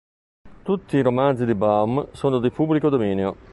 Tutti 0.63 0.97
i 0.97 1.01
romanzi 1.03 1.45
di 1.45 1.53
Baum 1.53 2.07
sono 2.13 2.39
di 2.39 2.49
pubblico 2.49 2.89
dominio. 2.89 3.35